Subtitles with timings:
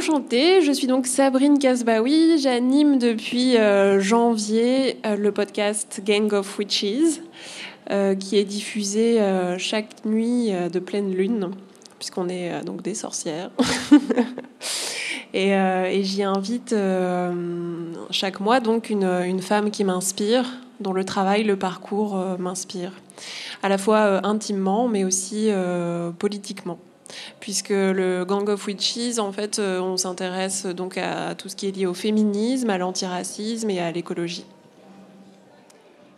[0.00, 3.56] enchantée, je suis donc Sabrine Kasbaoui, j'anime depuis
[3.98, 7.20] janvier le podcast Gang of Witches,
[8.18, 9.20] qui est diffusé
[9.58, 11.50] chaque nuit de pleine lune,
[11.98, 13.50] puisqu'on est donc des sorcières.
[15.34, 16.74] et, et j'y invite
[18.10, 20.46] chaque mois donc une femme qui m'inspire,
[20.80, 22.92] dont le travail, le parcours m'inspire,
[23.62, 25.50] à la fois intimement, mais aussi
[26.18, 26.78] politiquement
[27.40, 31.68] puisque le Gang of Witches, en fait, euh, on s'intéresse donc à tout ce qui
[31.68, 34.44] est lié au féminisme, à l'antiracisme et à l'écologie.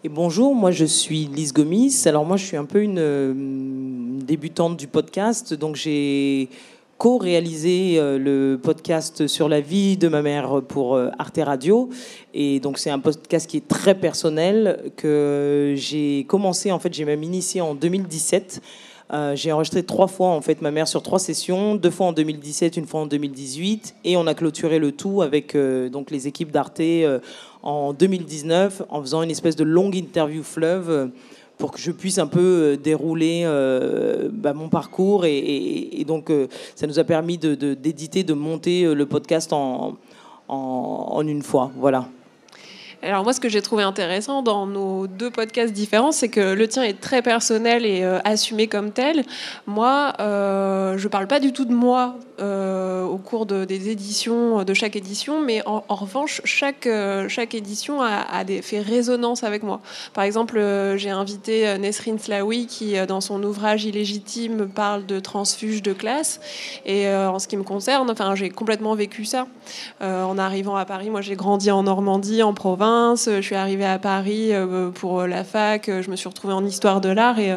[0.05, 2.03] Et bonjour, moi je suis Lise Gomis.
[2.07, 3.33] Alors moi je suis un peu une euh,
[4.25, 6.49] débutante du podcast, donc j'ai
[7.03, 11.89] co-réalisé euh, le podcast sur la vie de ma mère pour Arte Radio.
[12.33, 17.05] Et donc c'est un podcast qui est très personnel que j'ai commencé, en fait j'ai
[17.05, 18.63] même initié en 2017
[19.13, 22.13] euh, j'ai enregistré trois fois en fait ma mère sur trois sessions, deux fois en
[22.13, 26.29] 2017, une fois en 2018, et on a clôturé le tout avec euh, donc les
[26.29, 27.19] équipes d'Arte euh,
[27.63, 31.11] en 2019 en faisant une espèce de longue interview fleuve
[31.59, 33.45] pour que je puisse un peu dérouler
[34.33, 36.33] bah, mon parcours et, donc
[36.75, 39.97] ça nous a permis d'éditer, de, de, monter le podcast en,
[40.49, 41.71] en une fois.
[41.77, 42.09] Voilà.
[43.05, 46.69] Alors moi, ce que j'ai trouvé intéressant dans nos deux podcasts différents, c'est que le
[46.69, 49.25] tien est très personnel et euh, assumé comme tel.
[49.67, 54.63] Moi, euh, je parle pas du tout de moi euh, au cours de, des éditions,
[54.63, 59.43] de chaque édition, mais en, revanche, chaque, euh, chaque édition a, a des, fait résonance
[59.43, 59.81] avec moi.
[60.15, 60.63] Par exemple,
[60.95, 66.41] j'ai invité Nesrine Slaoui qui, dans son ouvrage Illégitime, parle de transfuge de classe.
[66.87, 69.49] Et en ce qui me concerne, enfin, j'ai complètement vécu ça.
[70.01, 73.99] en arrivant à Paris, moi j'ai grandi en Normandie, en province je suis arrivée à
[73.99, 75.89] Paris euh, pour la fac.
[75.89, 77.39] Je me suis retrouvée en histoire de l'art.
[77.39, 77.57] Et euh,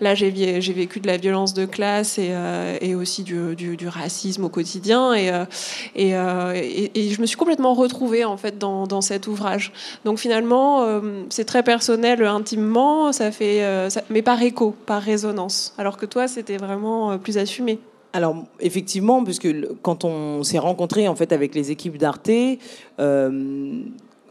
[0.00, 5.14] là, j'ai vécu de la violence de classe et, euh, aussi du, racisme au quotidien.
[5.14, 5.30] Et,
[5.94, 9.72] et, je me suis complètement retrouvée en fait dans, cet ouvrage.
[10.04, 10.86] Donc finalement,
[11.28, 13.62] c'est très personnel, intimement, ça fait,
[14.10, 15.74] mais par écho, par résonance.
[15.76, 17.78] Alors que toi, c'était vraiment plus assumé.
[18.12, 19.48] Alors effectivement, puisque
[19.82, 22.30] quand on s'est rencontré en fait avec les équipes d'Arte,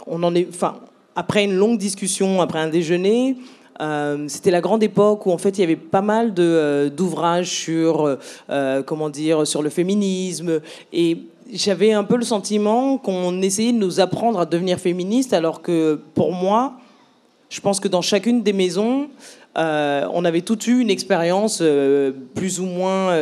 [0.07, 0.75] on en est, enfin,
[1.15, 3.37] après une longue discussion, après un déjeuner,
[3.81, 7.49] euh, c'était la grande époque où en fait il y avait pas mal euh, d'ouvrages
[7.49, 8.17] sur
[8.49, 10.59] euh, comment dire sur le féminisme.
[10.91, 11.17] Et
[11.51, 15.99] j'avais un peu le sentiment qu'on essayait de nous apprendre à devenir féministe alors que
[16.13, 16.73] pour moi
[17.49, 19.07] je pense que dans chacune des maisons
[19.55, 21.61] on avait toutes eu une expérience
[22.33, 23.15] plus ou moins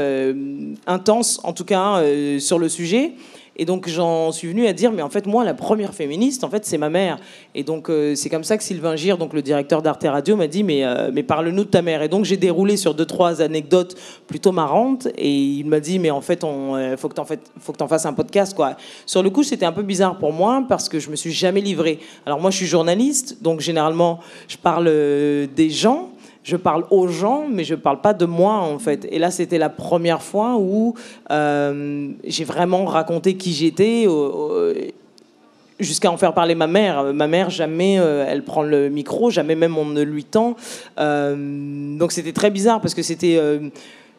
[0.88, 2.02] intense en tout cas
[2.40, 3.16] sur le sujet
[3.58, 6.50] et donc j'en suis venu à dire, mais en fait moi la première féministe, en
[6.50, 7.20] fait c'est ma mère.
[7.54, 10.48] Et donc euh, c'est comme ça que Sylvain Gire, donc le directeur d'Arte Radio, m'a
[10.48, 12.02] dit, mais, euh, mais parle-nous de ta mère.
[12.02, 13.96] Et donc j'ai déroulé sur deux trois anecdotes
[14.26, 15.08] plutôt marrantes.
[15.18, 18.14] Et il m'a dit, mais en fait on euh, faut que t'en que fasses un
[18.14, 18.78] podcast quoi.
[19.06, 21.62] Sur le coup c'était un peu bizarre pour moi parce que je me suis jamais
[21.62, 22.00] livré.
[22.26, 26.10] Alors moi je suis journaliste, donc généralement je parle des gens
[26.44, 29.08] je parle aux gens, mais je ne parle pas de moi en fait.
[29.12, 30.96] Et là, c'était la première fois où
[31.30, 34.08] euh, j'ai vraiment raconté qui j'étais,
[35.80, 37.14] jusqu'à en faire parler ma mère.
[37.14, 40.56] Ma mère, jamais euh, elle prend le micro, jamais même on ne lui tend.
[41.00, 43.40] Euh, donc c'était très bizarre parce que c'était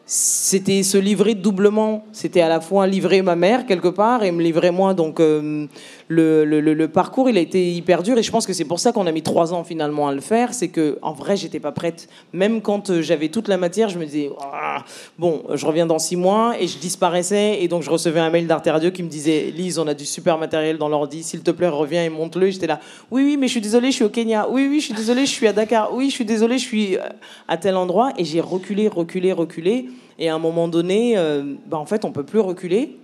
[0.05, 2.03] c'était se livrer doublement.
[2.11, 4.93] C'était à la fois livrer ma mère quelque part et me livrer moi.
[4.93, 5.65] Donc euh,
[6.09, 8.91] le, le, parcours, il a été hyper dur et je pense que c'est pour ça
[8.91, 10.53] qu'on a mis trois ans finalement à le faire.
[10.53, 12.09] C'est que en vrai, j'étais pas prête.
[12.33, 14.83] Même quand euh, j'avais toute la matière, je me disais ah,
[15.17, 18.45] bon, je reviens dans six mois et je disparaissais et donc je recevais un mail
[18.45, 21.51] d'Arte Radio qui me disait Lise, on a du super matériel dans l'ordi, s'il te
[21.51, 22.49] plaît reviens et monte-le.
[22.49, 24.47] J'étais là oui oui mais je suis désolée, je suis au Kenya.
[24.49, 25.93] Oui oui je suis désolée, je suis à Dakar.
[25.93, 27.01] Oui je suis désolée, je suis euh,
[27.47, 29.87] à tel endroit et j'ai reculé, reculé, reculé.
[30.19, 32.97] Et à un moment donné, euh, bah, en fait, on peut plus reculer.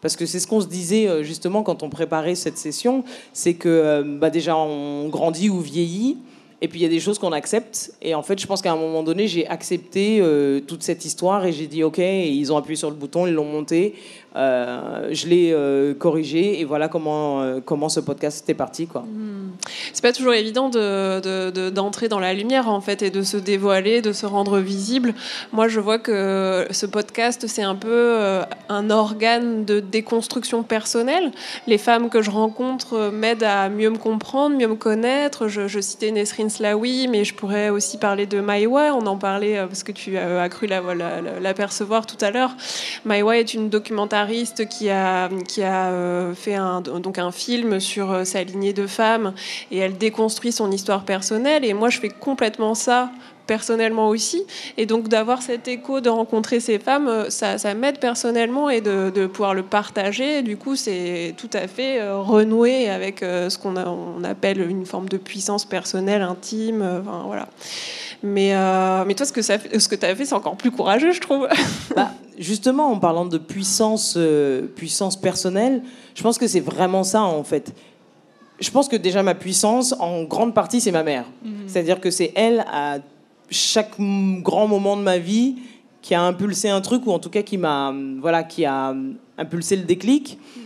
[0.00, 3.02] Parce que c'est ce qu'on se disait euh, justement quand on préparait cette session,
[3.32, 6.18] c'est que euh, bah, déjà on grandit ou vieillit,
[6.60, 7.94] et puis il y a des choses qu'on accepte.
[8.02, 10.22] Et en fait, je pense qu'à un moment donné, j'ai accepté
[10.66, 11.98] toute cette histoire et j'ai dit OK.
[11.98, 13.94] Ils ont appuyé sur le bouton, ils l'ont monté.
[14.36, 18.86] Euh, je l'ai euh, corrigé et voilà comment, euh, comment ce podcast est parti.
[18.86, 19.02] Quoi.
[19.02, 19.52] Hmm.
[19.94, 24.02] C'est pas toujours évident d'entrer de, dans la lumière en fait et de se dévoiler,
[24.02, 25.14] de se rendre visible.
[25.52, 28.18] Moi, je vois que ce podcast, c'est un peu
[28.68, 31.32] un organe de déconstruction personnelle.
[31.66, 35.48] Les femmes que je rencontre m'aident à mieux me comprendre, mieux me connaître.
[35.48, 38.94] Je, citais Nesrine Slaoui, mais je pourrais aussi parler de Maïwa.
[38.94, 42.54] On en parlait parce que tu as cru l'apercevoir la, tout à l'heure.
[43.04, 44.25] Maïwa est une documentaire
[44.68, 48.86] qui a, qui a euh, fait un, donc un film sur euh, sa lignée de
[48.86, 49.32] femmes
[49.70, 51.64] et elle déconstruit son histoire personnelle.
[51.64, 53.10] Et moi, je fais complètement ça
[53.46, 54.42] personnellement aussi.
[54.76, 58.80] Et donc d'avoir cet écho, de rencontrer ces femmes, euh, ça, ça m'aide personnellement et
[58.80, 60.42] de, de, pouvoir le partager.
[60.42, 64.86] Du coup, c'est tout à fait euh, renoué avec euh, ce qu'on on appelle une
[64.86, 66.82] forme de puissance personnelle, intime.
[66.82, 67.48] Enfin, voilà.
[68.22, 68.54] Mais,
[69.06, 71.20] mais toi, ce que, ça, ce que tu as fait, c'est encore plus courageux, je
[71.20, 71.48] trouve.
[71.94, 74.18] Bah, justement, en parlant de puissance,
[74.74, 75.82] puissance personnelle,
[76.14, 77.72] je pense que c'est vraiment ça, en fait
[78.58, 81.24] je pense que déjà ma puissance, en grande partie, c'est ma mère.
[81.44, 81.64] Mhm.
[81.66, 82.98] C'est-à-dire que c'est elle, à
[83.50, 85.56] chaque grand moment de ma vie
[86.02, 88.94] qui a impulsé un truc ou en tout cas qui m'a voilà qui a
[89.38, 90.38] impulsé le déclic.
[90.56, 90.60] Mm.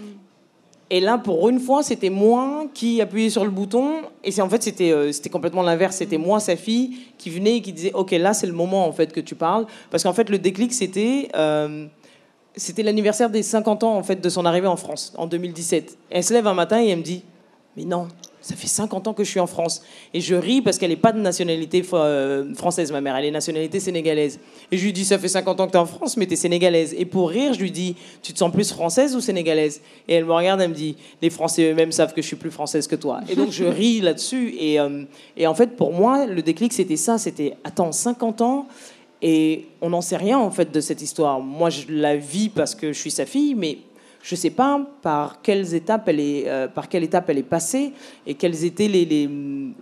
[0.92, 4.02] Et là, pour une fois, c'était moi qui appuyais sur le bouton.
[4.24, 5.96] Et c'est en fait, c'était euh, c'était complètement l'inverse.
[5.96, 8.92] C'était moi, sa fille, qui venait et qui disait, ok, là, c'est le moment en
[8.92, 11.86] fait que tu parles, parce qu'en fait, le déclic, c'était euh,
[12.56, 15.96] c'était l'anniversaire des 50 ans en fait de son arrivée en France en 2017.
[16.10, 17.22] elle se lève un matin et elle me dit,
[17.76, 18.08] mais non,
[18.40, 19.82] ça fait 50 ans que je suis en France.
[20.14, 23.16] Et je ris parce qu'elle n'est pas de nationalité euh, française, ma mère.
[23.16, 24.40] Elle est nationalité sénégalaise.
[24.70, 26.34] Et je lui dis, ça fait 50 ans que tu es en France, mais tu
[26.34, 26.94] es sénégalaise.
[26.96, 29.80] Et pour rire, je lui dis, tu te sens plus française ou sénégalaise?
[30.08, 32.50] Et elle me regarde, elle me dit, les Français eux-mêmes savent que je suis plus
[32.50, 33.20] française que toi.
[33.28, 34.54] Et donc je ris là-dessus.
[34.58, 35.04] Et, euh,
[35.36, 37.18] et en fait, pour moi, le déclic, c'était ça.
[37.18, 38.66] C'était, attends, 50 ans
[39.22, 41.40] et on n'en sait rien en fait de cette histoire.
[41.40, 43.78] Moi, je la vis parce que je suis sa fille, mais
[44.22, 47.42] je ne sais pas par quelles étapes elle est, euh, par quelle étape elle est
[47.42, 47.92] passée
[48.26, 49.04] et quelles étaient les.
[49.04, 49.28] les...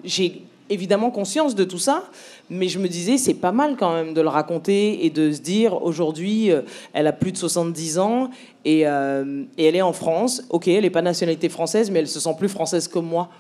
[0.05, 2.05] J'ai évidemment conscience de tout ça,
[2.51, 5.41] mais je me disais c'est pas mal quand même de le raconter et de se
[5.41, 6.61] dire aujourd'hui euh,
[6.93, 8.31] elle a plus de 70 ans
[8.65, 10.43] et, euh, et elle est en France.
[10.51, 13.31] Ok, elle n'est pas nationalité française, mais elle se sent plus française que moi.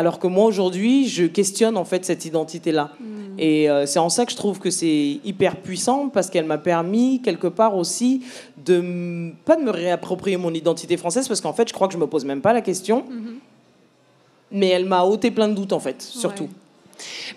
[0.00, 2.92] Alors que moi aujourd'hui, je questionne en fait cette identité-là.
[2.98, 3.38] Hmm.
[3.38, 6.56] Et euh, c'est en ça que je trouve que c'est hyper puissant parce qu'elle m'a
[6.56, 8.22] permis quelque part aussi
[8.64, 11.98] de pas de me réapproprier mon identité française parce qu'en fait, je crois que je
[11.98, 13.04] me pose même pas la question.
[13.10, 13.34] Hmm.
[14.52, 16.48] Mais elle m'a ôté plein de doutes en fait, surtout.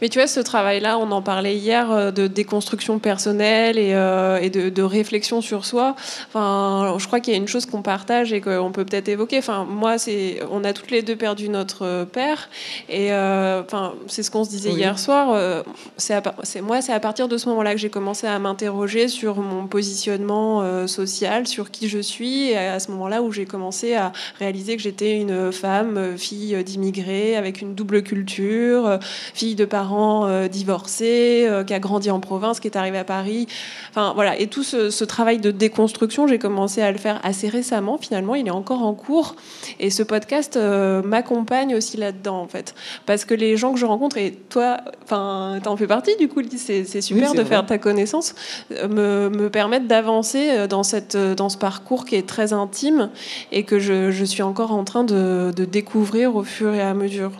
[0.01, 4.37] Mais tu vois, ce travail-là, on en parlait hier, euh, de déconstruction personnelle et, euh,
[4.41, 5.95] et de, réflexion sur soi.
[6.27, 9.37] Enfin, je crois qu'il y a une chose qu'on partage et qu'on peut peut-être évoquer.
[9.37, 12.49] Enfin, moi, c'est, on a toutes les deux perdu notre père.
[12.89, 15.63] Et euh, enfin, c'est ce qu'on se disait hier soir.
[15.95, 19.37] c'est, c'est moi, c'est à partir de ce moment-là que j'ai commencé à m'interroger sur
[19.37, 22.49] mon positionnement social, sur qui je suis.
[22.49, 27.37] Et à ce moment-là où j'ai commencé à réaliser que j'étais une femme, fille d'immigrés,
[27.37, 28.99] avec une double culture,
[29.33, 33.03] fille de parents euh, divorcés, euh, qui a grandi en province, qui est arrivé à
[33.03, 33.47] Paris.
[33.89, 37.97] Enfin voilà, et tout ce, travail de déconstruction, j'ai commencé à le faire assez récemment.
[37.97, 39.35] Finalement, il est encore en cours,
[39.79, 42.73] et ce podcast euh, m'accompagne aussi là-dedans en fait,
[43.05, 46.41] parce que les gens que je rencontre et toi, enfin, t'en fais partie du coup,
[46.55, 48.35] c'est super de faire ta connaissance,
[48.71, 53.09] me, me permettent d'avancer dans cette dans ce parcours qui est très intime
[53.51, 56.93] et que je, je suis encore en train de, de découvrir au fur et à
[56.93, 57.31] mesure.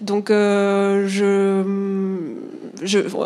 [0.00, 1.62] Donc, euh, je,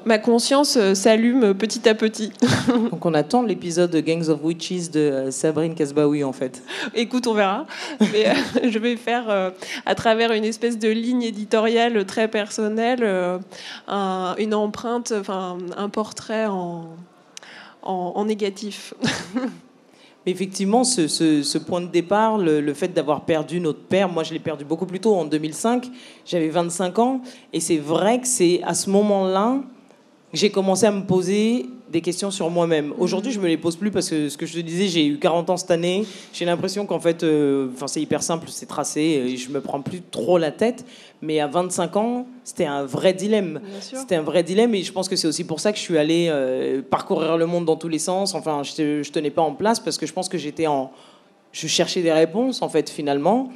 [0.05, 2.32] ma conscience s'allume petit à petit.
[2.91, 6.62] Donc, on attend l'épisode de Gangs of Witches de euh, Sabrine Kasbaoui, en fait.
[6.94, 7.67] Écoute, on verra.
[8.12, 9.52] Mais euh, je vais faire,
[9.87, 13.05] à travers une espèce de ligne éditoriale très personnelle,
[13.88, 16.96] une empreinte, enfin, un portrait en,
[17.82, 18.94] en négatif.
[20.24, 24.38] Mais effectivement, ce, point de départ, le, fait d'avoir perdu notre père, moi je l'ai
[24.38, 25.90] perdu beaucoup plus tôt, en 2005,
[26.24, 27.20] j'avais 25 ans,
[27.52, 29.60] et c'est vrai que c'est à ce moment-là
[30.34, 32.92] j'ai commencé à me poser des questions sur moi-même.
[32.98, 35.19] Aujourd'hui, je me les pose plus parce que ce que je te disais, j'ai eu
[35.19, 36.04] 40 ans cette année.
[36.32, 39.81] J'ai l'impression qu'en fait, euh, enfin, c'est hyper simple, c'est tracé, et je me prends
[39.81, 40.84] plus trop la tête.
[41.22, 43.60] Mais à 25 ans, c'était un vrai dilemme.
[43.81, 45.96] C'était un vrai dilemme, et je pense que c'est aussi pour ça que je suis
[45.96, 48.34] allé euh, parcourir le monde dans tous les sens.
[48.34, 50.91] Enfin, je, je tenais pas en place parce que je pense que j'étais en,
[51.53, 53.50] je cherchais des réponses en fait finalement.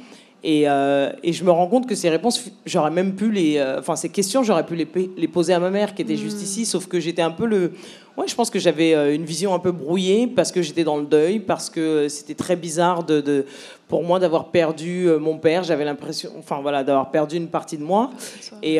[0.45, 3.57] Euh, et, je me rends compte que ces réponses, j'aurais même pu les.
[3.57, 6.39] Euh, enfin, ces questions, j'aurais pu les, les, poser à ma mère qui était juste
[6.39, 6.43] hmm.
[6.43, 7.73] ici, sauf que j'étais un peu le.
[8.17, 10.97] Ouais, je pense que j'avais euh, une vision un peu brouillée parce que j'étais dans
[10.97, 13.45] le deuil, parce que c'était très bizarre de, de
[13.87, 15.63] pour moi d'avoir perdu mon père.
[15.63, 18.11] J'avais l'impression, enfin voilà, d'avoir perdu une partie de moi.
[18.63, 18.79] Et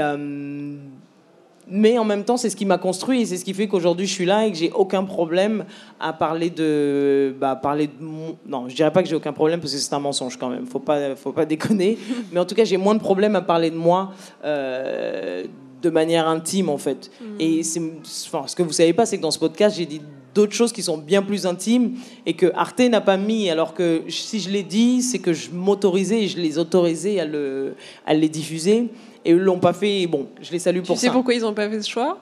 [1.69, 4.07] mais en même temps, c'est ce qui m'a construit et c'est ce qui fait qu'aujourd'hui
[4.07, 5.65] je suis là et que j'ai aucun problème
[5.99, 8.37] à parler de, bah, parler de mon...
[8.47, 10.65] non, je dirais pas que j'ai aucun problème parce que c'est un mensonge quand même.
[10.65, 11.97] Faut pas, faut pas déconner.
[12.31, 14.11] Mais en tout cas, j'ai moins de problèmes à parler de moi.
[14.43, 15.45] Euh,
[15.81, 17.09] de manière intime en fait.
[17.21, 17.25] Mm.
[17.39, 20.01] Et enfin, ce que vous savez pas, c'est que dans ce podcast, j'ai dit
[20.35, 21.93] d'autres choses qui sont bien plus intimes
[22.25, 23.49] et que Arte n'a pas mis.
[23.49, 27.25] Alors que si je l'ai dit, c'est que je m'autorisais et je les autorisais à,
[27.25, 28.89] le, à les diffuser.
[29.25, 30.07] Et eux l'ont pas fait.
[30.07, 31.01] Bon, je les salue pour ça.
[31.01, 32.17] Tu sais pourquoi ils n'ont pas fait ce choix?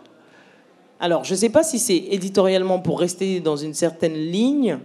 [0.99, 4.79] Alors, je ne sais pas si c'est éditorialement pour rester dans une certaine ligne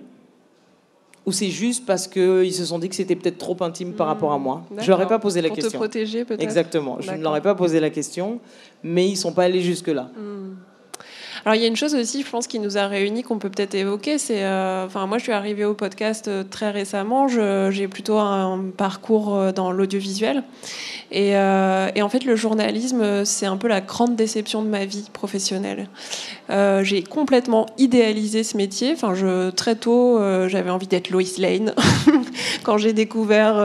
[1.25, 4.33] ou c'est juste parce qu'ils se sont dit que c'était peut-être trop intime par rapport
[4.33, 4.63] à moi.
[4.79, 5.71] Je leur ai pas posé la question.
[5.71, 6.43] Pour te protéger peut-être?
[6.43, 6.97] Exactement.
[7.01, 8.41] Je ne leur ai pas posé la question,
[8.83, 10.11] mais ils sont pas allés jusque-là.
[10.17, 10.55] Hmm.
[11.45, 13.51] Alors il y a une chose aussi, je pense, qui nous a réunis, qu'on peut
[13.51, 17.89] peut-être évoquer, c'est, euh, enfin moi je suis arrivée au podcast euh, très récemment, j'ai
[17.89, 20.45] plutôt un parcours euh, dans l'audiovisuel,
[21.11, 25.89] et, en fait le journalisme, c'est un peu la grande déception de ma vie professionnelle.
[26.49, 29.15] j'ai complètement idéalisé ce métier, enfin
[29.55, 30.19] très tôt
[30.49, 31.75] j'avais envie d'être Lois Lane,
[32.63, 33.57] quand j'ai découvert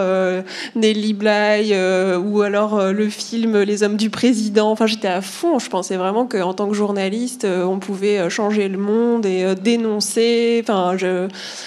[0.75, 1.74] Nelly Bly
[2.17, 6.25] ou alors le film Les Hommes du Président, enfin j'étais à fond, je pensais vraiment
[6.25, 10.63] qu'en tant que journaliste, euh, on pouvait euh, changer le monde et euh, dénoncer.
[10.63, 10.95] Enfin,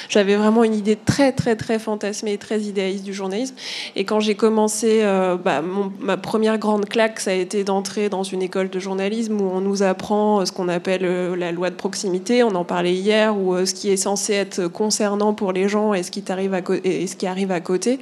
[0.08, 3.54] j'avais vraiment une idée très, très, très fantasmée et très idéaliste du journalisme.
[3.96, 5.02] Et quand j'ai commencé,
[5.44, 5.62] bah,
[6.00, 9.60] ma première grande claque, ça a été d'entrer dans une école de journalisme où on
[9.60, 11.02] nous apprend ce qu'on appelle
[11.34, 12.42] la loi de proximité.
[12.42, 16.02] On en parlait hier, où ce qui est censé être concernant pour les gens et
[16.02, 16.54] ce qui, arrive
[17.52, 17.98] à côté.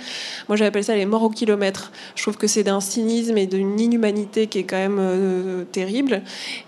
[0.48, 1.92] Moi, j'appelle ça les morts au kilomètre.
[2.14, 6.22] Je trouve que c'est d'un cynisme et d'une inhumanité qui est quand même terrible.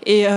[0.05, 0.27] Et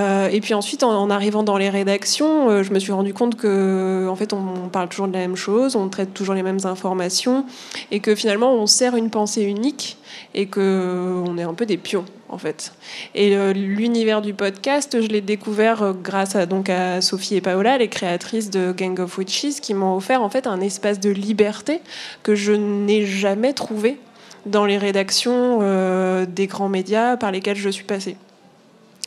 [0.43, 4.17] puis ensuite, en, arrivant dans les rédactions, euh, je me suis rendu compte que, en
[4.17, 7.45] fait, on, parle toujours de la même chose, on traite toujours les mêmes informations,
[7.91, 9.97] et que finalement, on sert une pensée unique,
[10.35, 12.73] et que on est un peu des pions, en fait.
[13.15, 17.41] Et euh, l'univers du podcast, je l'ai découvert euh, grâce à, donc à Sophie et
[17.41, 21.11] Paola, les créatrices de Gang of Witches, qui m'ont offert en fait un espace de
[21.11, 21.81] liberté
[22.23, 23.99] que je n'ai jamais trouvé
[24.47, 25.61] dans les rédactions
[26.29, 28.17] des grands médias par lesquels je suis passée.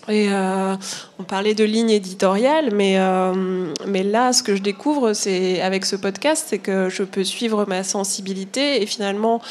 [0.10, 0.76] Et euh,
[1.20, 5.86] on parlait de ligne éditoriale, mais, euh, mais là, ce que je découvre, c'est avec
[5.86, 9.42] ce podcast, c'est que je peux suivre ma sensibilité et finalement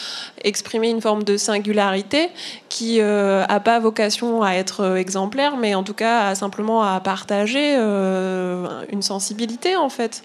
[0.46, 2.30] exprimer une forme de singularité
[2.68, 7.74] qui n'a euh, pas vocation à être exemplaire, mais en tout cas simplement à partager
[7.76, 10.24] une sensibilité en fait.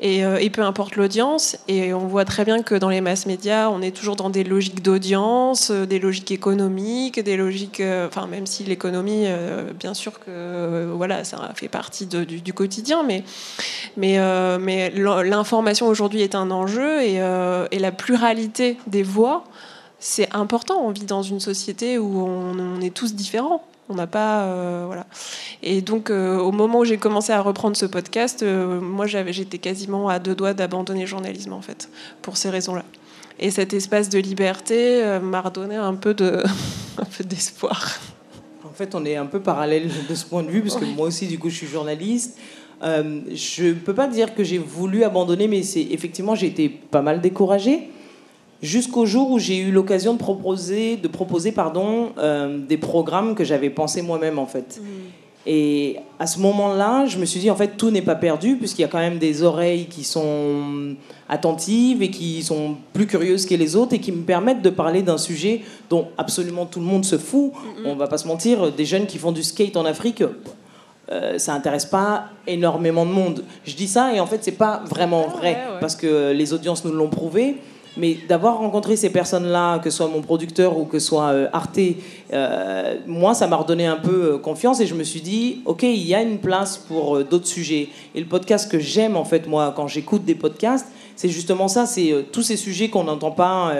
[0.00, 3.82] Et, peu importe l'audience, et on voit très bien que dans les masses médias, on
[3.82, 9.26] est toujours dans des logiques d'audience, des logiques économiques, des logiques, enfin même si l'économie
[9.78, 10.30] bien sûr que
[10.78, 13.24] euh, voilà, ça fait partie du, quotidien, mais,
[13.96, 19.44] mais, euh, mais l'information aujourd'hui est un enjeu euh, et, la pluralité des voix,
[19.98, 20.80] c'est important.
[20.82, 23.64] On vit dans une société où on, est tous différents.
[23.88, 24.84] On n'a pas.
[24.86, 25.06] voilà.
[25.62, 30.18] Et donc, au moment où j'ai commencé à reprendre ce podcast, moi, j'étais quasiment à
[30.18, 31.88] deux doigts d'abandonner le journalisme, en fait,
[32.20, 32.84] pour ces raisons-là.
[33.40, 36.14] Et cet espace de liberté m'a redonné un peu
[37.24, 37.98] d'espoir.
[38.64, 41.06] En fait, on est un peu parallèle de ce point de vue, parce que moi
[41.06, 42.38] aussi, du coup, je suis journaliste.
[42.82, 46.68] Euh, je ne peux pas dire que j'ai voulu abandonner, mais c'est effectivement, j'ai été
[46.68, 47.88] pas mal découragée.
[48.60, 53.44] Jusqu'au jour où j'ai eu l'occasion de proposer, de proposer pardon, euh, des programmes que
[53.44, 54.80] j'avais pensés moi-même, en fait.
[54.80, 54.86] Mmh.
[55.46, 58.82] Et à ce moment-là, je me suis dit, en fait, tout n'est pas perdu, puisqu'il
[58.82, 60.94] y a quand même des oreilles qui sont
[61.28, 65.02] attentives et qui sont plus curieuses que les autres et qui me permettent de parler
[65.02, 67.52] d'un sujet dont absolument tout le monde se fout.
[67.84, 70.22] On va pas se mentir, des jeunes qui font du skate en Afrique,
[71.10, 73.44] euh, ça intéresse pas énormément de monde.
[73.64, 76.92] Je dis ça et en fait, c'est pas vraiment vrai, parce que les audiences nous
[76.92, 77.56] l'ont prouvé.
[77.96, 81.48] Mais d'avoir rencontré ces personnes-là, que ce soit mon producteur ou que ce soit euh,
[81.52, 81.80] Arte,
[82.32, 85.82] euh, moi, ça m'a redonné un peu euh, confiance et je me suis dit, OK,
[85.82, 87.88] il y a une place pour d'autres sujets.
[88.14, 91.86] Et le podcast que j'aime, en fait, moi, quand j'écoute des podcasts, c'est justement ça,
[91.86, 93.72] c'est tous ces sujets qu'on n'entend pas,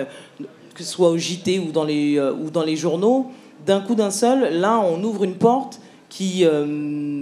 [0.74, 3.30] que ce soit au JT ou dans les, ou dans les journaux.
[3.64, 6.44] D'un coup d'un seul, là, on ouvre une porte qui,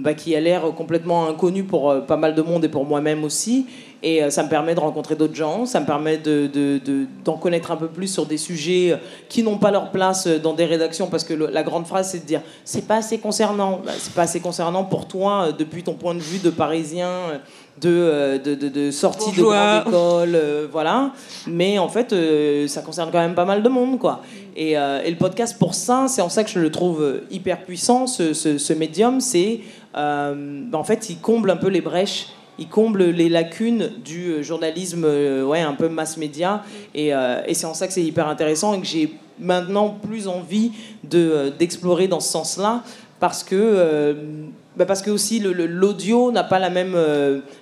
[0.01, 3.67] bah, qui a l'air complètement inconnue pour pas mal de monde et pour moi-même aussi.
[4.07, 7.31] Et euh, ça me permet de rencontrer d'autres gens, ça me permet d'en de, de,
[7.41, 8.97] connaître un peu plus sur des sujets euh,
[9.27, 12.19] qui n'ont pas leur place euh, dans des rédactions, parce que la grande phrase, c'est
[12.19, 13.81] de dire c'est pas assez concernant.
[13.85, 17.11] Bah, c'est pas assez concernant pour toi, depuis ton point de vue de parisien,
[17.81, 20.39] de, de, de, sortie de grande école,
[20.71, 21.11] voilà.
[21.45, 22.15] Mais en fait,
[22.67, 24.21] ça concerne quand même pas mal de monde, quoi.
[24.55, 28.07] Et, et le podcast, pour ça, c'est en ça que je le trouve hyper puissant,
[28.07, 29.59] ce, ce, médium, c'est.
[29.93, 30.33] Bah,
[30.73, 32.27] en fait, il comble un peu les brèches
[32.59, 36.63] il comble les lacunes du euh, journalisme euh, ouais, un peu mass média.
[36.95, 40.27] Et, euh, et c'est en ça que c'est hyper intéressant et que j'ai maintenant plus
[40.27, 40.71] envie
[41.03, 42.83] de, d'explorer dans ce sens-là
[43.19, 44.15] parce que,
[44.75, 46.95] bah parce que aussi l'audio n'a pas la même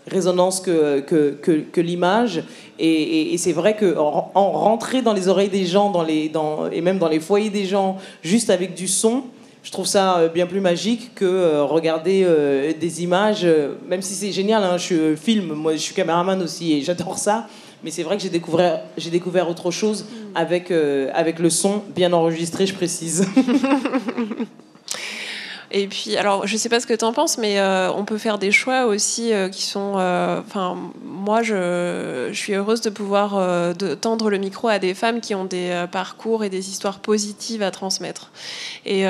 [0.07, 2.43] résonance que, que, que, l'image.
[2.79, 6.81] Et, c'est vrai que en, rentrer dans les oreilles des gens dans les, dans, et
[6.81, 9.23] même dans les foyers des gens juste avec du son,
[9.65, 13.47] je trouve ça euh, bien plus magique que euh, regarder euh, des images,
[13.89, 17.47] même si c'est génial, hein, je filme, moi je suis caméraman aussi et j'adore ça,
[17.83, 20.37] mais c'est vrai que j'ai découvert, j'ai découvert autre chose mm.
[20.37, 23.27] avec, avec le son bien enregistré, je précise.
[25.77, 27.61] Et puis, alors, je sais pas ce que tu en penses, mais
[27.93, 29.95] on peut faire des choix aussi qui sont.
[29.95, 35.43] Enfin, moi, je, suis heureuse de pouvoir tendre le micro à des femmes qui ont
[35.43, 38.31] des parcours et des histoires positives à transmettre.
[38.85, 39.03] Et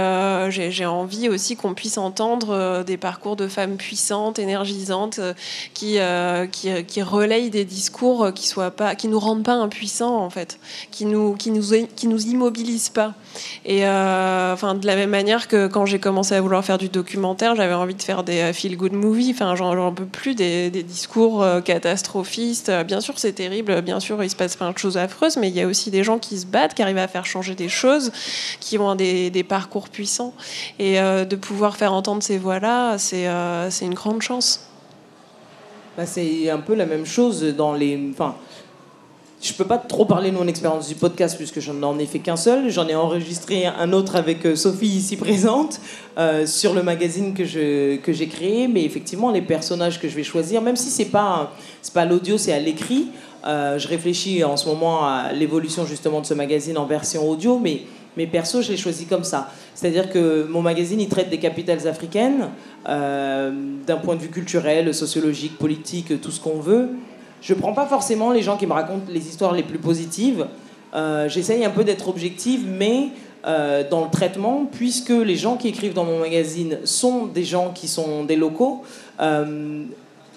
[0.49, 5.19] j'ai envie aussi qu'on puisse entendre des parcours de femmes puissantes, énergisantes,
[5.75, 8.51] qui, relayent des discours qui
[8.97, 13.13] qui nous rendent pas impuissants en fait, qui nous, nous, qui nous immobilisent pas.
[13.65, 16.89] Et euh, enfin, de la même manière que quand j'ai commencé à vouloir faire du
[16.89, 19.31] documentaire, j'avais envie de faire des euh, feel good movies.
[19.31, 22.71] Enfin, j'en peux plus des, discours euh, catastrophistes.
[22.85, 23.81] Bien sûr, c'est terrible.
[23.81, 26.03] Bien sûr, il se passe plein de choses affreuses, mais il y a aussi des
[26.03, 28.11] gens qui se battent, qui arrivent à faire changer des choses,
[28.59, 30.33] qui ont des, parcours puissants.
[30.79, 33.27] Et de pouvoir faire entendre ces voix-là, c'est
[33.69, 34.65] c'est une grande chance.
[35.97, 37.99] Bah, c'est un peu la même chose dans les.
[38.11, 38.35] Enfin,
[39.45, 42.17] je peux pas trop parler de mon expérience du podcast puisque je n'en ai fait
[42.17, 42.71] qu'un seul.
[42.71, 45.79] J'en ai enregistré un autre avec euh, Sophie ici présente
[46.17, 47.43] euh, sur le magazine que
[47.97, 48.67] que j'ai créé.
[48.67, 52.39] Mais effectivement, les personnages que je vais choisir, même si c'est pas c'est pas l'audio,
[52.39, 53.09] c'est à l'écrit.
[53.45, 57.59] Euh, je réfléchis en ce moment à l'évolution justement de ce magazine en version audio,
[57.59, 57.83] mais
[58.17, 59.51] mes persos, je les choisis comme ça.
[59.75, 62.49] C'est-à-dire que mon magazine, il traite des capitales africaines
[62.85, 66.89] d'un point de vue culturel, sociologique, politique, tout ce qu'on veut
[67.45, 70.47] je prends pas forcément les gens qui me racontent les histoires les plus positives.
[70.95, 73.09] Euh, j'essaye un peu d'être objective, mais
[73.45, 77.71] euh, dans le traitement, puisque les gens qui écrivent dans mon magazine sont des gens
[77.71, 78.81] qui sont des locaux,
[79.19, 79.83] euh,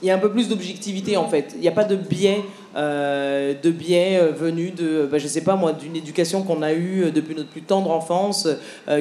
[0.02, 1.52] il y a un peu plus d'objectivité en fait.
[1.54, 2.42] Il n'y a pas de biais,
[2.76, 6.72] euh, de biais euh, venus de, bah, je sais pas moi, d'une éducation qu'on a
[6.72, 8.48] eue euh, depuis notre plus tendre enfance,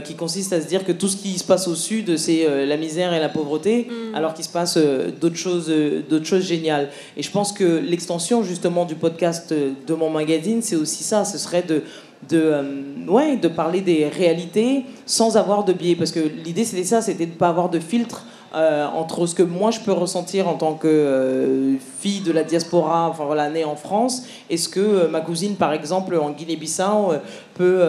[0.04, 2.77] qui consiste à se dire que tout ce qui se passe au sud, c'est la
[2.77, 4.16] misère et la pauvreté, mm.
[4.16, 4.77] alors qu'il se passe
[5.22, 5.72] d'autres choses,
[6.10, 6.89] d'autres choses géniales.
[7.16, 11.25] Et je pense que l'extension justement du podcast de mon magazine, c'est aussi ça.
[11.25, 11.84] Ce serait de
[12.30, 15.96] de, ouais, de parler des réalités sans avoir de biais.
[15.96, 18.25] Parce que l'idée, c'était ça, c'était de ne pas avoir de filtre
[18.56, 22.44] euh, entre ce que moi je peux ressentir en tant que euh, fille de la
[22.44, 26.32] diaspora, enfin voilà, née en France, et ce que euh, ma cousine, par exemple, en
[26.32, 27.13] Guinée-Bissau,
[27.56, 27.82] peut,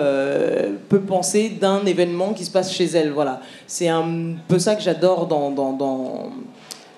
[0.89, 3.13] peut penser d'un événement qui se passe chez elle.
[3.13, 3.41] Voilà.
[3.67, 6.31] C'est un peu ça que j'adore dans, dans, dans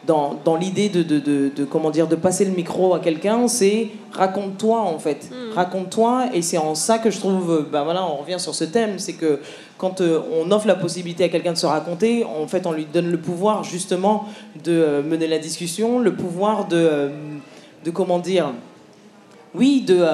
[0.06, 1.18] dans, dans l'idée de, de,
[1.54, 5.54] de, comment dire de passer le micro à quelqu'un, c'est raconte-toi en fait, hmm.
[5.54, 8.98] raconte-toi et c'est en ça que je trouve, ben voilà, on revient sur ce thème,
[8.98, 9.40] c'est que
[9.80, 12.84] quand euh, on offre la possibilité à quelqu'un de se raconter, en fait on lui
[12.84, 14.26] donne le pouvoir justement
[14.62, 17.08] de euh, mener la discussion, le pouvoir de, euh,
[17.94, 18.52] comment dire,
[19.54, 20.04] oui, de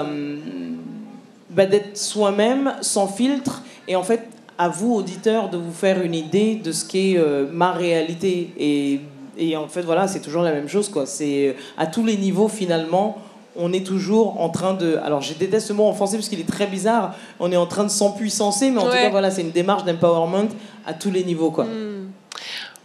[1.50, 6.14] bah, d'être soi-même sans filtre et en fait à vous auditeurs de vous faire une
[6.14, 7.18] idée de ce qu'est
[7.52, 9.00] ma réalité
[9.38, 11.04] et en fait, voilà, c'est toujours la même chose, quoi.
[11.04, 13.18] C'est à tous les niveaux, finalement,
[13.58, 14.98] on est toujours en train de.
[15.04, 17.14] Alors, je déteste ce mot en français parce qu'il est très bizarre.
[17.40, 20.48] On est en train de s'empuissancer, mais en tout cas, voilà, c'est une démarche d'empowerment
[20.86, 21.64] à tous les niveaux, quoi.
[21.64, 22.05] Hmm.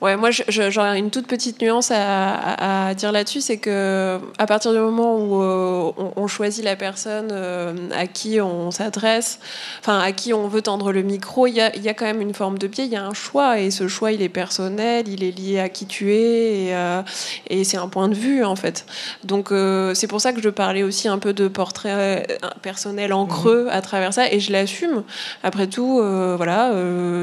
[0.01, 4.79] Ouais, moi j'aurais une toute petite nuance à, dire là-dessus, c'est que à partir du
[4.79, 9.39] moment où euh, on, choisit la personne euh, à qui on s'adresse,
[9.79, 12.19] enfin à qui on veut tendre le micro, il y a, y a, quand même
[12.19, 15.07] une forme de biais, il y a un choix et ce choix il est personnel,
[15.07, 17.03] il est lié à qui tu es et, euh,
[17.51, 18.87] et c'est un point de vue en fait.
[19.23, 19.49] Donc
[19.93, 22.25] c'est pour ça que je parlais aussi un peu de portrait
[22.63, 25.03] personnel en creux à travers ça et je l'assume.
[25.43, 26.01] Après tout,
[26.37, 26.71] voilà,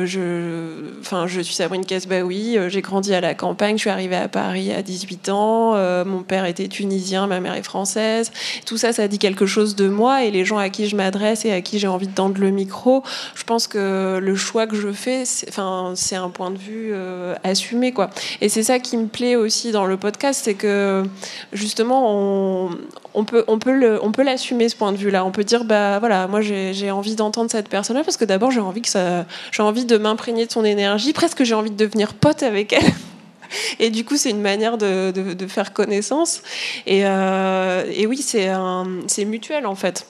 [0.05, 4.29] je, enfin je suis Sabrine Casbaoui j'ai grandi à la campagne, je suis arrivée à
[4.29, 8.31] Paris à 18 ans, euh, mon père était tunisien, ma mère est française.
[8.67, 11.45] Tout ça, ça dit quelque chose de moi et les gens à qui je m'adresse
[11.45, 13.03] et à qui j'ai envie de tendre le micro,
[13.35, 17.93] je pense que le choix que je fais, c'est un point de vue euh, assumé.
[17.93, 18.11] Quoi.
[18.41, 21.05] Et c'est ça qui me plaît aussi dans le podcast, c'est que
[21.53, 22.71] justement, on,
[23.15, 25.25] on peut, on peut, on peut l'assumer ce point de vue-là.
[25.25, 28.61] On peut dire, bah voilà, moi j'ai envie d'entendre cette personne-là parce que d'abord j'ai
[28.61, 31.13] envie que ça, j'ai envie de m'imprégner de son énergie.
[31.13, 32.93] Presque j'ai envie de devenir pote avec elle.
[33.79, 36.43] Et du coup, c'est une manière de, de, faire connaissance.
[36.87, 40.07] Et, euh, et oui, c'est mutuel en fait.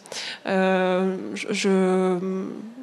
[0.46, 2.18] Euh, je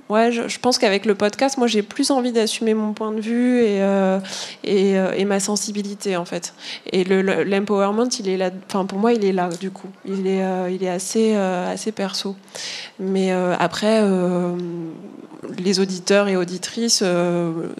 [0.09, 3.59] ouais, je, pense qu'avec le podcast, moi, j'ai plus envie d'assumer mon point de vue
[3.59, 4.19] et, euh,
[4.67, 6.53] euh, ma sensibilité, en fait.
[6.91, 9.89] Et l'empowerment, il est enfin, pour moi, il est là, du coup.
[10.05, 12.35] Il est, euh, il est assez, assez perso.
[12.99, 14.01] Mais après,
[15.57, 17.03] les auditeurs et auditrices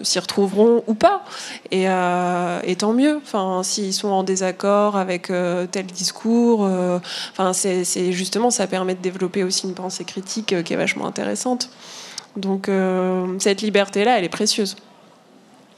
[0.02, 1.24] s'y retrouveront ou pas.
[1.70, 3.20] Et, et tant mieux.
[3.22, 5.28] Enfin, s'ils sont en désaccord avec
[5.70, 6.68] tel discours,
[7.32, 11.70] enfin, c'est justement, ça permet de développer aussi une pensée critique qui est vachement intéressante.
[12.36, 14.76] Donc euh, cette liberté-là, elle est précieuse.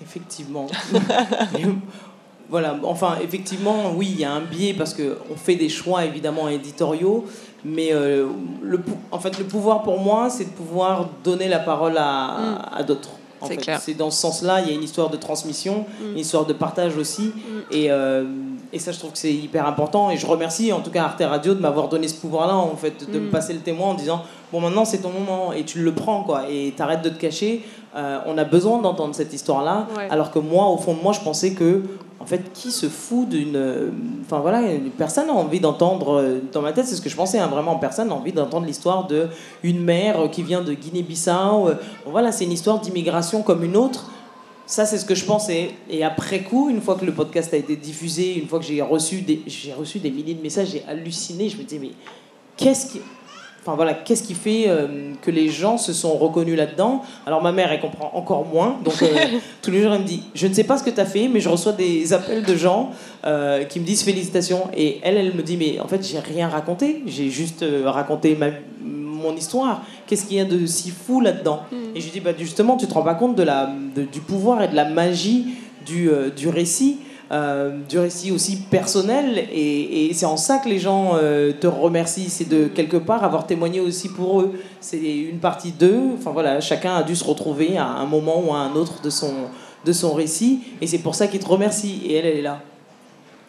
[0.02, 0.66] Effectivement.
[2.50, 6.48] voilà, enfin, effectivement, oui, il y a un biais parce qu'on fait des choix évidemment
[6.48, 7.26] éditoriaux,
[7.64, 8.26] mais euh,
[8.62, 12.36] le, en fait, le pouvoir pour moi, c'est de pouvoir donner la parole à,
[12.72, 12.76] mm.
[12.78, 13.10] à d'autres.
[13.44, 13.80] C'est clair.
[13.80, 16.12] C'est dans ce sens-là, il y a une histoire de transmission, Mm.
[16.12, 17.32] une histoire de partage aussi.
[17.70, 18.24] Et, euh,
[18.72, 20.10] et ça, je trouve que c'est hyper important.
[20.10, 23.08] Et je remercie en tout cas Arte Radio de m'avoir donné ce pouvoir-là, en fait,
[23.10, 23.30] de me Mm.
[23.30, 25.52] passer le témoin en disant Bon, maintenant, c'est ton moment.
[25.52, 26.50] Et tu le prends, quoi.
[26.50, 27.62] Et t'arrêtes de te cacher.
[27.96, 29.86] Euh, on a besoin d'entendre cette histoire-là.
[29.96, 30.08] Ouais.
[30.10, 31.82] Alors que moi, au fond de moi, je pensais que,
[32.20, 33.90] en fait, qui se fout d'une.
[34.24, 36.18] Enfin voilà, une personne n'a envie d'entendre.
[36.20, 38.66] euh, Dans ma tête, c'est ce que je pensais, hein, vraiment, personne n'a envie d'entendre
[38.66, 39.28] l'histoire de
[39.62, 41.70] une mère euh, qui vient de Guinée-Bissau.
[42.04, 44.10] Bon, voilà, c'est une histoire d'immigration comme une autre.
[44.66, 45.70] Ça, c'est ce que je pensais.
[45.88, 48.82] Et après coup, une fois que le podcast a été diffusé, une fois que j'ai
[48.82, 51.48] reçu des, j'ai reçu des milliers de messages, j'ai halluciné.
[51.48, 51.92] Je me disais, mais
[52.56, 53.00] qu'est-ce qui.
[53.60, 57.02] Enfin voilà, qu'est-ce qui fait euh, que les gens se sont reconnus là-dedans?
[57.26, 58.78] Alors ma mère, elle comprend encore moins.
[58.84, 59.06] Donc euh,
[59.62, 61.28] tous les jours, elle me dit, je ne sais pas ce que tu as fait,
[61.28, 62.90] mais je reçois des appels de gens
[63.26, 64.68] euh, qui me disent félicitations.
[64.76, 67.02] Et elle, elle me dit, mais en fait, j'ai rien raconté.
[67.06, 68.46] J'ai juste raconté ma,
[68.82, 69.82] mon histoire.
[70.06, 71.60] Qu'est-ce qu'il y a de si fou là-dedans?
[71.94, 74.20] Et je lui dis, bah, justement, tu te rends pas compte de la, de- du
[74.20, 75.46] pouvoir et de la magie
[75.84, 76.98] du, du récit
[77.30, 79.48] euh, du récit aussi personnel.
[79.52, 82.28] Et, c'est en ça que les gens euh, te remercient.
[82.30, 84.52] C'est de quelque part avoir témoigné aussi pour eux.
[84.80, 86.00] C'est une partie d'eux.
[86.14, 89.10] Enfin voilà chacun a dû se retrouver à un moment ou à un autre de
[89.10, 89.32] son
[89.84, 90.60] de son récit.
[90.80, 92.00] Et c'est pour ça qu'ils te remercient.
[92.06, 92.62] Et elle elle est là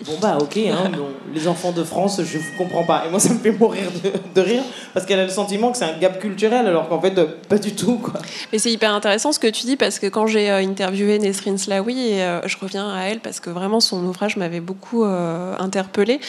[0.06, 3.20] bon bah ok hein, bon, les enfants de France je vous comprends pas et moi
[3.20, 5.98] ça me fait mourir de, de rire parce qu'elle a le sentiment que c'est un
[5.98, 8.20] gap culturel alors qu'en fait euh, pas du tout quoi
[8.54, 11.58] Mais c'est hyper intéressant ce que tu dis parce que quand j'ai euh, interviewé Nesrine
[11.58, 15.56] Slaoui, et euh, je reviens à elle parce que vraiment son ouvrage m'avait beaucoup euh,
[15.60, 16.20] interpellée,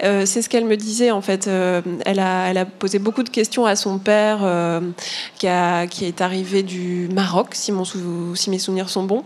[0.00, 1.48] c'est ce qu'elle me disait en fait.
[2.04, 4.40] Elle, a, elle a posé beaucoup de questions à son père
[5.38, 9.22] qui, a, qui est arrivé du Maroc, si, mon sou- si mes souvenirs sont bons.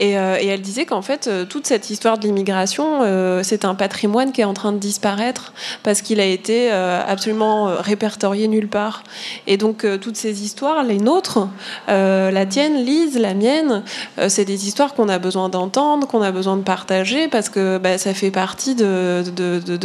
[0.00, 4.40] Et, et elle disait qu'en fait, toute cette histoire de l'immigration, c'est un patrimoine qui
[4.40, 9.02] est en train de disparaître parce qu'il a été euh, absolument euh, répertorié nulle part.
[9.46, 11.48] Et donc, euh, toutes ces histoires, les nôtres,
[11.88, 13.82] euh, la tienne, Lise, la mienne,
[14.18, 17.78] euh, c'est des histoires qu'on a besoin d'entendre, qu'on a besoin de partager parce que
[17.78, 19.22] bah, ça fait partie de,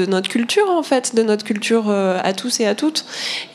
[0.07, 3.05] notre culture, en fait, de notre culture euh, à tous et à toutes.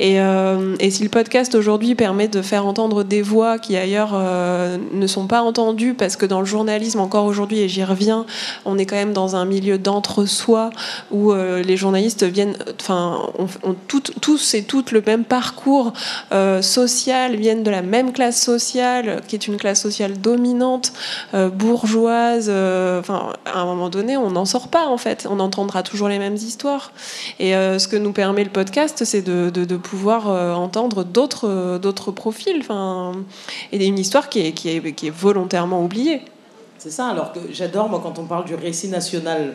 [0.00, 4.78] Et, euh, si le podcast aujourd'hui permet de faire entendre des voix qui ailleurs euh,
[4.92, 8.24] ne sont pas entendues, parce que dans le journalisme, encore aujourd'hui, et j'y reviens,
[8.64, 10.68] on est quand même dans un milieu d'entre-soi
[11.10, 13.74] où euh, les journalistes viennent, enfin, ont,
[14.20, 15.94] tous et toutes le même parcours
[16.32, 20.92] euh, social, viennent de la même classe sociale, qui est une classe sociale dominante,
[21.32, 22.50] euh, bourgeoise.
[23.00, 25.26] Enfin, à un moment donné, on n'en sort pas en fait.
[25.30, 26.92] On entendra toujours les mêmes histoires.
[27.38, 30.26] Et ce que nous permet le podcast, c'est de, de- pouvoir
[30.58, 32.58] entendre d'autres d'autres profils.
[32.60, 33.12] Enfin,
[33.72, 36.20] et une histoire qui est, qui est, qui est volontairement oubliée.
[36.78, 39.54] C'est ça, alors que j'adore, moi, quand on parle du récit national.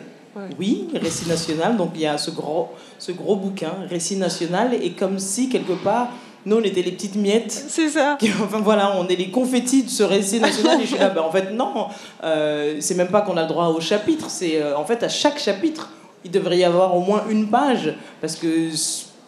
[0.58, 4.90] Oui, récit national, donc il y a ce gros, ce gros bouquin, récit national, et
[4.92, 6.08] comme si, quelque part,
[6.46, 7.52] nous, on était les petites miettes.
[7.68, 8.16] C'est ça.
[8.18, 11.08] qui- Enfin voilà, on est les confettis de ce récit national, et je suis là,
[11.10, 11.86] ben, en fait, non,
[12.24, 15.08] euh, c'est même pas qu'on a le droit au chapitre, c'est euh, en fait à
[15.08, 15.90] chaque chapitre,
[16.24, 18.68] il devrait y avoir au moins une page, parce que,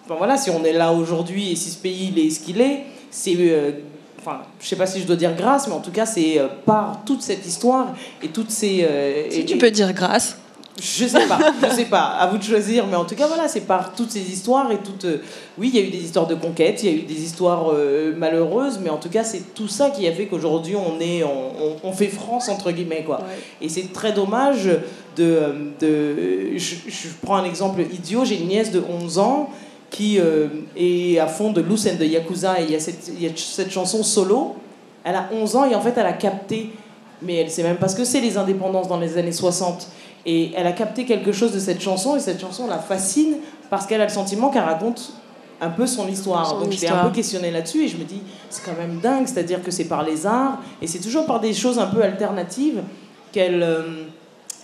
[0.05, 2.61] enfin, voilà, si on est là aujourd'hui et si ce pays il est ce qu'il
[2.61, 3.71] est, c'est euh,
[4.19, 6.49] enfin, je sais pas si je dois dire grâce, mais en tout cas, c'est euh,
[6.67, 8.85] par toute cette histoire et toutes ces.
[8.91, 10.39] euh, Si et- tu peux dire grâce.
[10.79, 13.49] Je sais pas, je sais pas, à vous de choisir, mais en tout cas, voilà,
[13.49, 15.07] c'est par toutes ces histoires et toutes.
[15.07, 15.23] euh,
[15.57, 17.71] oui, il y a eu des histoires de conquête, il y a eu des histoires
[17.73, 21.23] euh, malheureuses, mais en tout cas, c'est tout ça qui a fait qu'aujourd'hui, on est,
[21.83, 23.21] on, fait France entre guillemets, quoi.
[23.63, 24.81] Et c'est très dommage de.
[25.19, 29.51] euh, de je, je prends un exemple idiot, j'ai une nièce de 11 ans
[29.91, 33.09] qui euh, est à fond de Loose and de Yakuza et il y, a cette,
[33.09, 34.57] il y a cette chanson solo.
[35.05, 36.71] Elle a 11 ans et en fait elle a capté,
[37.23, 39.89] mais elle sait même pas ce que c'est les indépendances dans les années 60.
[40.27, 43.37] Et elle a capté quelque chose de cette chanson et cette chanson la fascine
[43.71, 45.13] parce qu'elle a le sentiment qu'elle raconte
[45.61, 46.51] un peu son histoire.
[46.51, 48.99] Son Donc je l'ai un peu questionné là-dessus et je me dis c'est quand même
[49.01, 52.03] dingue, c'est-à-dire que c'est par les arts et c'est toujours par des choses un peu
[52.03, 52.83] alternatives
[53.33, 54.05] qu'elle euh,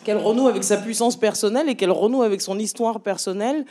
[0.04, 3.64] qu'elle renoue avec sa puissance personnelle et qu'elle renoue avec son histoire personnelle.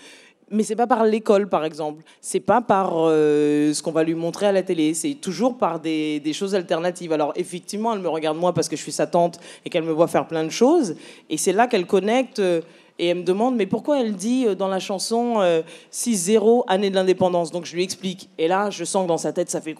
[0.51, 2.03] Mais c'est pas par l'école, par exemple.
[2.19, 4.93] C'est pas par euh, ce qu'on va lui montrer à la télé.
[4.93, 7.13] C'est toujours par des, des choses alternatives.
[7.13, 9.91] Alors effectivement, elle me regarde moi parce que je suis sa tante et qu'elle me
[9.93, 10.95] voit faire plein de choses.
[11.29, 12.39] Et c'est là qu'elle connecte.
[12.39, 12.61] euh,
[12.99, 16.91] et elle me demande, mais pourquoi elle dit euh, dans la chanson euh, 6-0, année
[16.91, 17.51] de l'indépendance?
[17.51, 18.29] Donc je lui explique.
[18.37, 19.75] Et là, je sens que dans sa tête, ça fait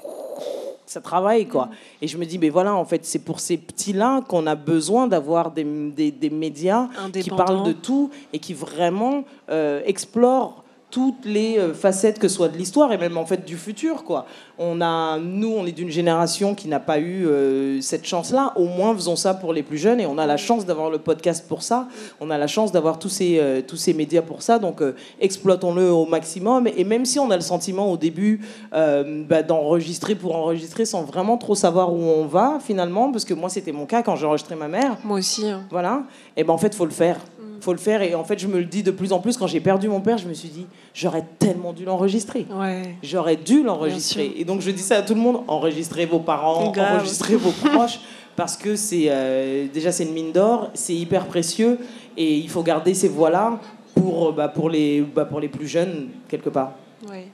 [0.88, 1.70] ça travaille quoi.
[2.02, 5.08] Et je me dis, mais voilà, en fait, c'est pour ces petits-là qu'on a besoin
[5.08, 10.61] d'avoir des, des, des médias qui parlent de tout et qui vraiment euh, explorent
[10.92, 14.04] toutes les euh, facettes que ce soit de l'histoire et même en fait du futur
[14.04, 14.26] quoi.
[14.60, 18.54] On a nous on est d'une génération qui n'a pas eu euh, cette chance là,
[18.58, 21.00] au moins faisons ça pour les plus jeunes et on a la chance d'avoir le
[21.00, 21.88] podcast pour ça,
[22.20, 24.84] on a la chance d'avoir tous ces euh, tous ces médias pour ça donc
[25.20, 30.36] exploitons-le au maximum et même si on a le sentiment au début bah, d'enregistrer pour
[30.36, 34.04] enregistrer sans vraiment trop savoir où on va finalement parce que moi c'était mon cas
[34.04, 34.98] quand j'ai enregistré ma mère.
[35.04, 35.48] Moi aussi.
[35.48, 35.64] Hein.
[35.70, 36.04] Voilà,
[36.36, 37.18] et ben en fait faut le faire
[37.62, 38.02] faut le faire.
[38.02, 39.38] Et en fait, je me le dis de plus en plus.
[39.38, 42.46] Quand j'ai perdu mon père, je me suis dit, j'aurais tellement dû l'enregistrer.
[42.52, 42.96] Ouais.
[43.04, 44.34] J'aurais dû l'enregistrer.
[44.38, 48.00] Et donc, je dis ça à tout le monde enregistrez vos parents, enregistrez vos proches.
[48.36, 51.78] Parce que c'est euh, déjà c'est une mine d'or, c'est hyper précieux
[52.16, 53.60] et il faut garder ces voix-là
[53.94, 56.72] pour, bah, pour, les, bah, pour les plus jeunes quelque part.
[57.10, 57.28] Ouais.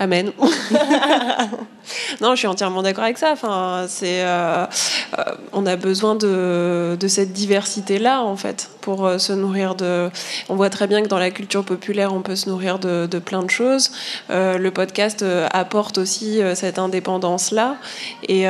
[0.00, 0.30] Amen.
[2.20, 3.32] non, je suis entièrement d'accord avec ça.
[3.32, 4.64] Enfin, c'est, euh,
[5.18, 10.10] euh, on a besoin de, de cette diversité-là, en fait, euh, se nourrir de.
[10.48, 13.42] On voit très bien que dans la culture populaire, on peut se nourrir de, plein
[13.42, 13.90] de choses.
[14.28, 17.76] le podcast apporte aussi cette indépendance-là,
[18.28, 18.46] et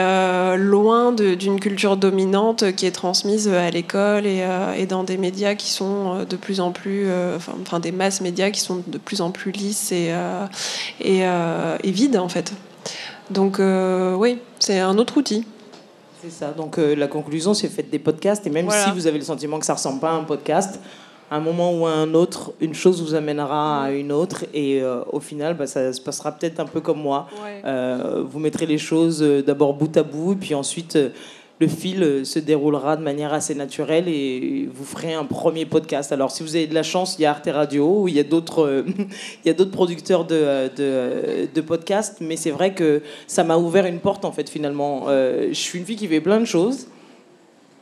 [0.56, 6.24] loin d'une culture dominante qui est transmise à l'école et, dans des médias qui sont
[6.24, 9.92] de plus en plus, enfin, des masses médias qui sont de plus en plus lisses
[9.92, 10.12] et,
[11.00, 12.52] et est vide en fait.
[13.30, 15.44] Donc euh, oui, c'est un autre outil.
[16.22, 16.50] C'est ça.
[16.50, 19.58] Donc euh, la conclusion, c'est faites des podcasts et même si vous avez le sentiment
[19.58, 20.80] que ça ressemble pas à un podcast,
[21.30, 24.82] à un moment ou à un autre, une chose vous amènera à une autre et
[24.82, 27.28] euh, au final, bah, ça se passera peut-être un peu comme moi.
[27.64, 30.98] vous mettrez les choses d'abord bout à bout et puis ensuite
[31.60, 36.12] le fil euh, se déroulera de manière assez naturelle et vous ferez un premier podcast.
[36.12, 38.24] Alors, si vous avez de la chance, il y a Arte Radio, il y a
[38.24, 38.82] d'autres, euh,
[39.44, 43.56] il y a d'autres producteurs de, de, de podcasts, mais c'est vrai que ça m'a
[43.56, 45.06] ouvert une porte, en fait, finalement.
[45.08, 46.86] Euh, je suis une fille qui fait plein de choses,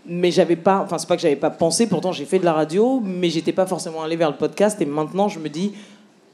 [0.07, 2.53] mais j'avais pas, enfin, c'est pas que j'avais pas pensé, pourtant j'ai fait de la
[2.53, 5.73] radio, mais j'étais pas forcément allé vers le podcast, et maintenant je me dis,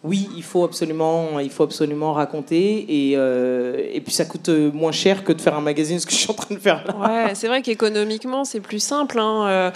[0.04, 4.90] oui, il faut absolument, il faut absolument raconter et, euh, et puis ça coûte moins
[4.90, 6.96] cher que de faire un magazine, ce que je suis en train de faire là.
[6.96, 9.20] Ouais, c'est vrai qu'économiquement c'est plus simple.
[9.20, 9.46] Hein.
[9.46, 9.70] Euh,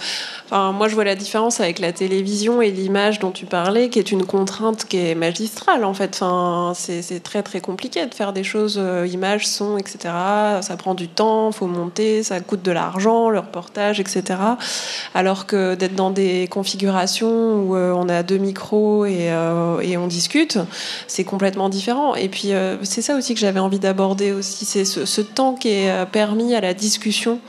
[0.45, 3.99] enfin, moi je vois la différence avec la télévision et l'image dont tu parlais, qui
[3.99, 6.19] est une contrainte qui est magistrale en fait.
[6.21, 10.13] Enfin, c'est très très compliqué de faire des choses, euh, images, son, etc.
[10.59, 14.23] Ça prend du temps, faut monter, ça coûte de l'argent, le reportage, etc.
[15.13, 20.57] Alors que d'être dans des configurations où on a deux micros et on dit discute,
[21.07, 22.15] c'est complètement différent.
[22.15, 25.69] Et puis euh, c'est ça aussi que j'avais envie d'aborder aussi, c'est ce, temps qui
[25.69, 27.39] est euh, permis à la discussion,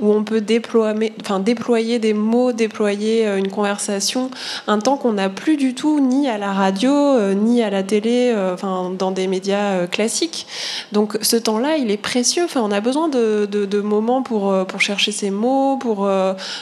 [0.00, 4.30] où on peut déployer, enfin, déployer des mots, déployer euh, une conversation,
[4.68, 6.92] un temps qu'on n'a plus du tout ni à la radio,
[7.34, 10.46] ni à la télé, enfin, dans des médias classiques.
[10.92, 12.44] Donc ce temps-là, il est précieux.
[12.44, 16.08] Enfin, on a besoin de, moments pour, pour chercher ces mots, pour,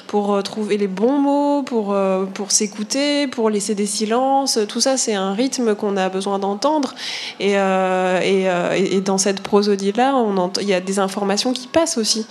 [0.07, 1.95] pour trouver les bons mots, pour,
[2.35, 4.59] pour s'écouter, pour laisser des silences.
[4.69, 6.95] Tout ça, c'est un rythme qu'on a besoin d'entendre.
[7.39, 10.15] Et, euh, euh, et, dans cette prosodie-là,
[10.61, 12.27] il y a des informations qui passent aussi.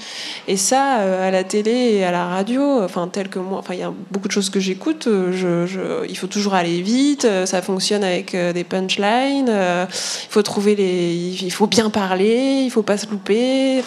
[0.47, 3.79] Et ça, euh, à la télé et à la radio, enfin, tel que moi, il
[3.79, 8.35] y a beaucoup de choses que j'écoute, il faut toujours aller vite, ça fonctionne avec
[8.35, 11.37] des punchlines, il faut trouver les.
[11.41, 13.81] Il faut bien parler, il faut pas se louper.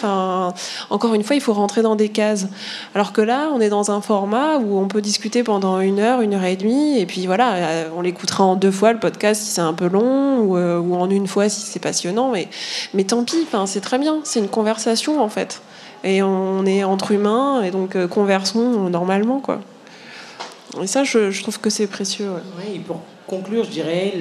[0.89, 2.47] Encore une fois, il faut rentrer dans des cases.
[2.95, 6.21] Alors que là, on est dans un format où on peut discuter pendant une heure,
[6.21, 9.45] une heure et demie, et puis voilà, on l'écoutera en deux fois le podcast si
[9.45, 12.31] c'est un peu long euh, ou, en une fois si c'est passionnant.
[12.31, 12.47] Mais,
[12.93, 14.19] mais tant pis, c'est très bien.
[14.23, 15.61] C'est une conversation en fait.
[16.03, 19.39] Et on est entre humains et donc euh, conversons normalement.
[19.39, 19.61] quoi.
[20.81, 22.31] Et ça, je, trouve que c'est précieux.
[22.57, 24.13] Oui, pour conclure, je dirais,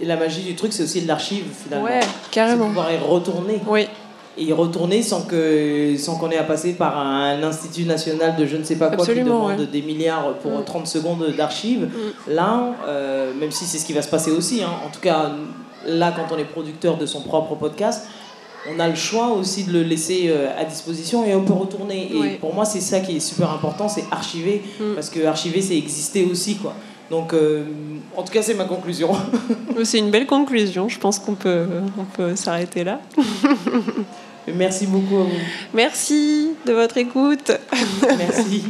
[0.00, 1.84] la magie du truc, c'est aussi de l'archive finalement.
[1.84, 2.66] Ouais, carrément.
[2.66, 3.60] pouvoir y retourner.
[3.68, 3.86] Oui
[4.36, 8.46] et y retourner sans que sans qu'on ait à passer par un institut national de
[8.46, 10.86] je ne sais pas quoi qui demande des milliards pour 30 mm.
[10.86, 11.86] secondes d'archives.
[11.86, 12.32] Mm.
[12.32, 15.32] Là, euh, même si c'est ce qui va se passer aussi, hein, en tout cas
[15.86, 18.06] là quand on est producteur de son propre podcast,
[18.68, 22.10] on a le choix aussi de le laisser euh, à disposition et on peut retourner.
[22.12, 24.94] Et pour moi, c'est ça qui est super important, c'est archiver, mm.
[24.94, 26.74] parce que archiver, c'est exister aussi, quoi.
[27.10, 27.64] Donc, euh,
[28.16, 29.10] en tout cas, c'est ma conclusion.
[29.84, 30.88] c'est une belle conclusion.
[30.88, 31.66] Je pense qu'on peut,
[31.98, 33.00] on peut s'arrêter là.
[34.54, 35.30] merci beaucoup à vous.
[35.74, 37.52] Merci de votre écoute.
[38.18, 38.64] merci.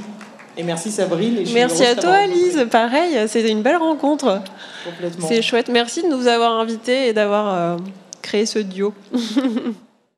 [0.57, 1.43] Et merci Sabrine.
[1.55, 2.67] merci à toi Lise.
[2.71, 4.43] Pareil, c'était une belle rencontre.
[4.85, 5.27] Complètement.
[5.27, 5.69] C'est chouette.
[5.69, 7.77] Merci de nous avoir invités et d'avoir euh,
[8.23, 8.93] créé ce duo.